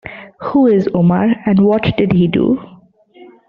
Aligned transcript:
Who 0.39 0.65
is 0.65 0.89
Omar 0.95 1.27
and 1.45 1.59
what 1.63 1.95
did 1.95 2.13
he 2.13 2.27
do? 2.27 2.57